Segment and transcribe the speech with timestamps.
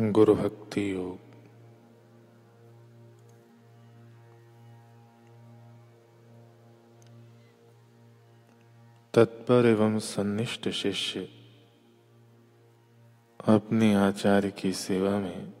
[0.00, 1.18] गुरु भक्ति योग।
[9.14, 11.20] तत्पर एवं सन्निष्ठ शिष्य
[13.46, 15.52] अपने आचार्य की सेवा में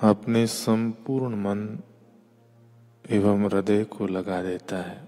[0.00, 1.82] अपने संपूर्ण मन
[3.10, 5.07] एवं हृदय को लगा देता है।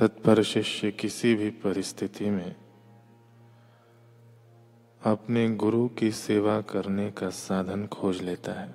[0.00, 2.56] तत्पर शिष्य किसी भी परिस्थिति में
[5.04, 8.68] अपने गुरु की सेवा करने का साधन खोज लेता है।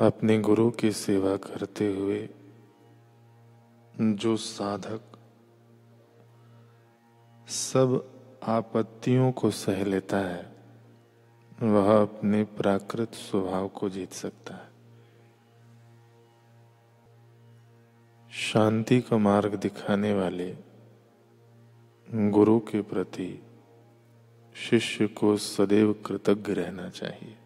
[0.00, 2.28] अपने गुरु की सेवा करते हुए
[4.00, 5.00] जो साधक
[7.48, 10.56] सब आपत्तियों को सह लेता है,
[11.62, 14.69] वह अपने प्राकृत स्वभाव को जीत सकता है।
[18.52, 20.56] शांति का मार्ग दिखाने वाले
[22.10, 23.42] गुरु के प्रति
[24.54, 27.36] शिष्य को सदैव कृतज्ञ रहना चाहिए।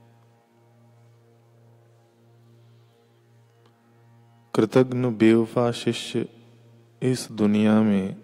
[4.55, 6.29] कृतज्ञ बेवफा शिष्य
[7.03, 8.17] इस दुनिया में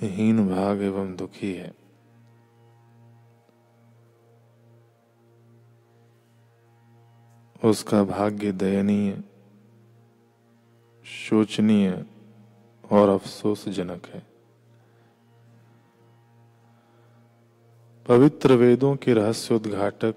[0.00, 1.74] हीन भाग एवं दुखी है।
[7.64, 9.31] उसका भाग्य दयनीय
[11.12, 12.04] शोचनीय
[12.92, 14.26] और अफसोसजनक है।
[18.08, 20.14] पवित्र वेदों के रहस्योद्घाटक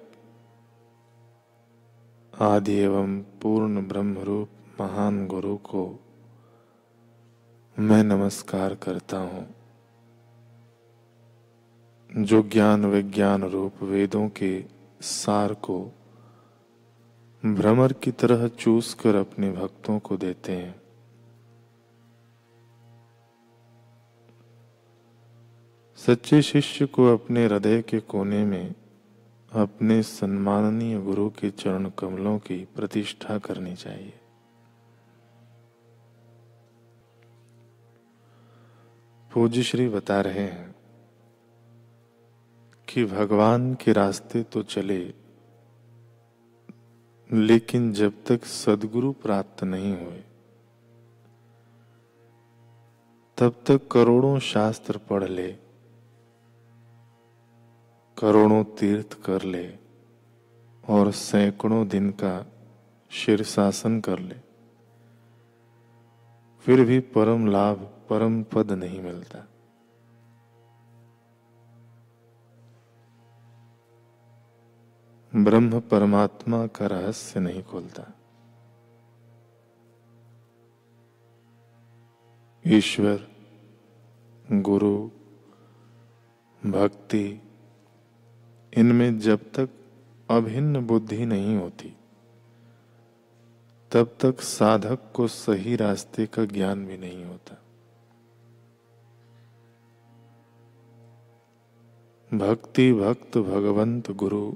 [2.41, 4.49] आदि एवं पूर्ण ब्रह्म रूप
[4.81, 5.99] महान गुरु को
[7.79, 9.55] मैं नमस्कार करता हूँ।
[12.17, 14.63] जो ज्ञान विज्ञान रूप वेदों के
[15.01, 15.91] सार को
[17.45, 20.84] भ्रमर की तरह चूस कर अपने भक्तों को देते हैं।
[25.97, 28.75] सच्चे शिष्य को अपने हृदय के कोने में,
[29.51, 34.13] अपने सम्माननीय गुरु के चरण कमलों की प्रतिष्ठा करनी चाहिए।
[39.31, 40.75] पूज्य श्री बता रहे हैं
[42.87, 45.13] कि भगवान के रास्ते तो चले,
[47.29, 50.23] लेकिन जब तक सदगुरु प्राप्त नहीं हुए,
[53.37, 55.55] तब तक करोड़ों शास्त्र पढ़ ले
[58.17, 59.77] करोड़ों तीर्थ कर ले
[60.89, 62.45] और सैकड़ों दिन का
[63.11, 64.35] शीर्षासन कर ले।
[66.59, 67.77] फिर भी परम लाभ,
[68.09, 69.39] परम पद नहीं मिलता।
[75.35, 78.03] ब्रह्म परमात्मा का रहस्य नहीं खोलता।
[82.67, 83.27] ईश्वर,
[84.51, 85.09] गुरु,
[86.71, 87.41] भक्ति
[88.75, 89.69] इनमें जब तक
[90.29, 91.93] अभिन्न बुद्धि नहीं होती,
[93.91, 97.61] तब तक साधक को सही रास्ते का ज्ञान भी नहीं होता।
[102.37, 104.53] भक्ति भक्त भगवंत गुरु,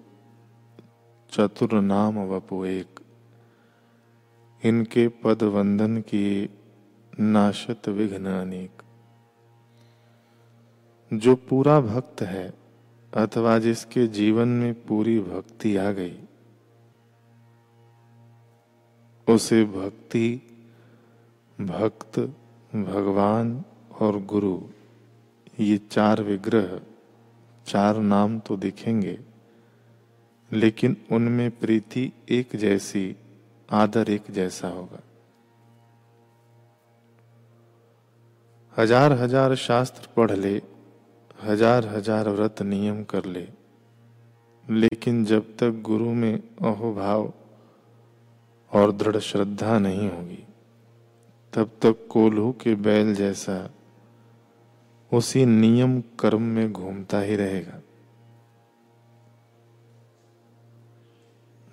[1.32, 3.00] चतुर नाम वपु एक।
[4.66, 6.50] इनके पद वंदन की
[7.20, 8.82] नाशत विघ्न अनेक।
[11.14, 12.69] जो पूरा भक्त है
[13.14, 16.18] अथवा जिसके जीवन में पूरी भक्ति आ गई,
[19.28, 20.42] उसे भक्ति,
[21.60, 22.20] भक्त,
[22.76, 23.64] भगवान
[24.02, 24.60] और गुरु,
[25.60, 26.80] ये चार विग्रह,
[27.66, 29.18] चार नाम तो दिखेंगे,
[30.52, 33.16] लेकिन उनमें प्रीति एक जैसी,
[33.70, 35.02] आदर एक जैसा होगा।
[38.74, 40.62] हज़ार हज़ार शास्त्र पढ़ ले
[41.40, 43.48] हज़ार हज़ार व्रत नियम कर ले।
[44.68, 47.32] लेकिन जब तक गुरु में अहोभाव
[48.72, 50.44] और दृढ़ श्रद्धा नहीं होगी,
[51.54, 53.70] तब तक कोल्हू के बैल जैसा
[55.12, 57.82] उसी नियम कर्म में घूमता ही रहेगा।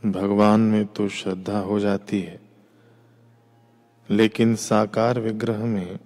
[0.03, 2.39] भगवान में तो श्रद्धा हो जाती है,
[4.09, 5.99] लेकिन साकार विग्रह में,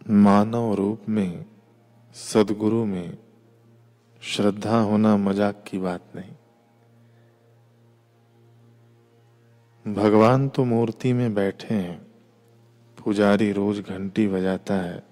[0.00, 1.44] मानव रूप में
[2.14, 3.18] सदगुरु में
[4.22, 6.32] श्रद्धा होना मज़ाक की बात नहीं।
[9.94, 12.06] भगवान तो मूर्ति में बैठे हैं,
[13.04, 15.02] पुजारी रोज घंटी बजाता है,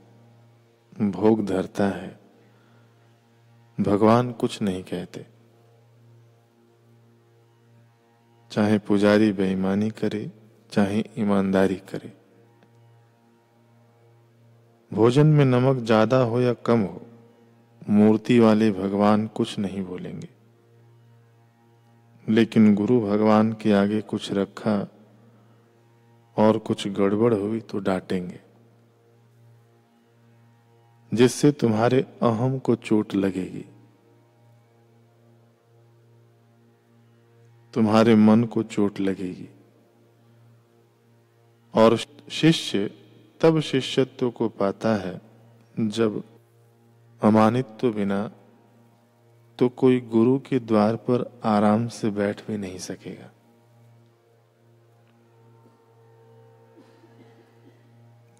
[1.00, 2.20] भोग धरता है।
[3.80, 5.26] भगवान कुछ नहीं कहते।
[8.50, 10.32] चाहे पुजारी बेईमानी करे,
[10.72, 12.27] चाहे ईमानदारी करे।
[14.90, 17.00] भोजन में नमक ज़्यादा हो या कम हो,
[17.88, 20.28] मूर्ति वाले भगवान कुछ नहीं बोलेंगे।
[22.26, 24.76] लेकिन गुरु भगवान के आगे कुछ रखा
[26.36, 28.40] और कुछ गड़बड़ हुई तो डांटेंगे,
[31.12, 33.64] जिससे तुम्हारे अहम को चोट लगेगी।
[37.74, 39.48] तुम्हारे मन को चोट लगेगी।
[41.74, 41.96] और
[42.30, 42.90] शिष्य
[43.40, 45.20] तब शिष्यत्व को पाता है,
[45.76, 46.22] जब
[47.22, 48.30] अमानित्व बिना
[49.58, 53.30] तो कोई गुरु के द्वार पर आराम से बैठ भी नहीं सकेगा।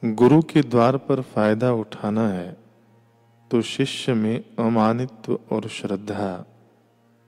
[0.02, 2.56] गुरु के द्वार पर फ़ायदा उठाना है
[3.50, 6.44] तो शिष्य में अमानित्व और श्रद्धा,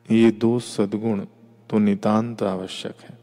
[0.09, 1.25] ये दो सद्गुण
[1.71, 3.19] तो नितांत आवश्यक है।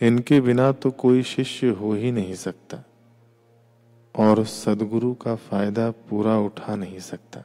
[0.00, 2.82] इनके बिना तो कोई शिष्य हो ही नहीं सकता,
[4.14, 7.44] और सदगुरु का फ़ायदा पूरा उठा नहीं सकता।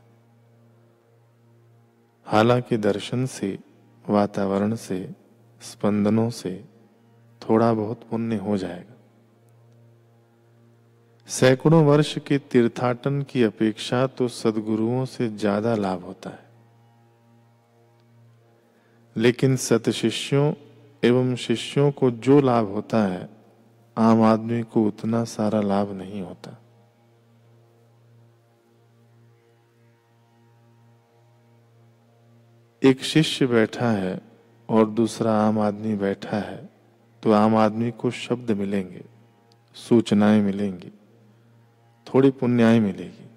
[2.27, 3.57] हालाँकि दर्शन से,
[4.05, 5.07] वातावरण से,
[5.61, 6.63] स्पंदनों से
[7.41, 8.91] थोड़ा बहुत पुण्य हो जाएगा।
[11.27, 16.51] सैकड़ों वर्ष के तीर्थाटन की अपेक्षा तो सदगुरुओं से ज़्यादा लाभ होता है।
[19.15, 20.51] लेकिन सत शिष्यों
[21.03, 23.29] एवं शिष्यों को जो लाभ होता है,
[23.97, 26.57] आम आदमी को उतना सारा लाभ नहीं होता।
[32.81, 34.19] एक शिष्य बैठा है
[34.69, 36.69] और दूसरा आम आदमी बैठा है
[37.23, 39.03] तो आम आदमी को शब्द मिलेंगे,
[39.75, 40.91] सूचनाएँ मिलेंगी,
[42.07, 43.29] थोड़ी पुण्याएँ मिलेगी।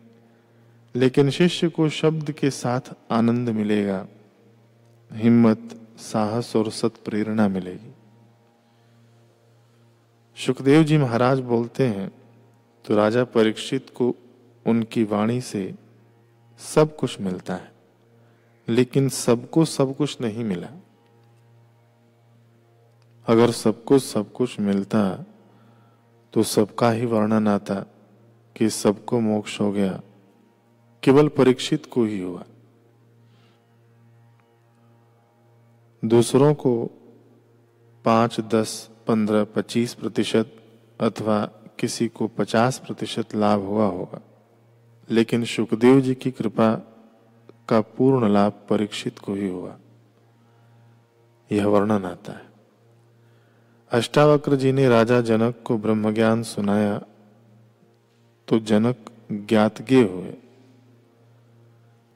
[0.94, 4.06] लेकिन शिष्य को शब्द के साथ आनंद मिलेगा,
[5.10, 7.92] हिम्मत साहस और सत प्रेरणा मिलेगी।
[10.36, 12.10] सुखदेव जी महाराज बोलते हैं
[12.84, 14.14] तो राजा परीक्षित को
[14.66, 15.72] उनकी वाणी से
[16.60, 17.70] सब कुछ मिलता है,
[18.68, 20.68] लेकिन सबको सब कुछ नहीं मिला।
[23.26, 25.02] अगर सबको सब कुछ मिलता
[26.34, 27.74] तो सबका ही वर्णन आता
[28.56, 30.00] कि सबको मोक्ष हो गया,
[31.02, 32.44] केवल परीक्षित को ही हुआ।
[36.06, 36.86] दूसरों को
[38.04, 40.52] पाँच, दस, पंद्रह, पच्चीस प्रतिशत
[41.00, 41.44] अथवा
[41.78, 44.20] किसी को पचास प्रतिशत लाभ हुआ होगा।
[45.10, 46.74] लेकिन सुखदेव जी की कृपा
[47.68, 49.78] का पूर्ण लाभ परीक्षित को ही हुआ।
[51.52, 52.46] यह वर्णन आता है।
[53.90, 56.98] अष्टावक्र जी ने राजा जनक को ब्रह्म ज्ञान सुनाया
[58.48, 58.96] तो जनक
[59.32, 60.34] ज्ञातगे हुए।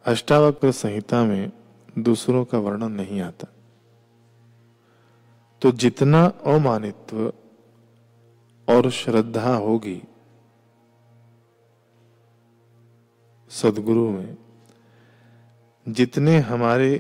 [0.05, 1.53] अष्टावक्र संहिता में
[1.99, 3.49] दूसरों का वर्णन नहीं आता।
[5.62, 7.33] तो जितना अमानित्व
[8.69, 10.01] और श्रद्धा होगी
[13.51, 14.37] सदगुरु में,
[15.87, 16.93] जितने हमारे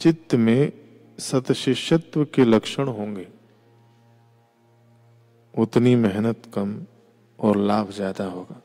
[0.00, 0.72] चित्त में
[1.18, 3.26] सतशिष्यत्व के लक्षण होंगे,
[5.54, 6.74] उतनी मेहनत कम
[7.38, 8.60] और लाभ ज़्यादा होगा।